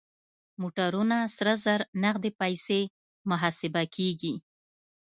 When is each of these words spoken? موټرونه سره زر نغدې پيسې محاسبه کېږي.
موټرونه 0.61 1.17
سره 1.35 1.53
زر 1.63 1.81
نغدې 2.03 2.31
پيسې 2.41 2.79
محاسبه 3.29 3.83
کېږي. 3.95 4.33